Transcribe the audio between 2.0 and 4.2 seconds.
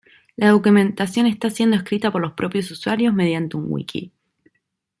por los propios usuarios mediante un Wiki.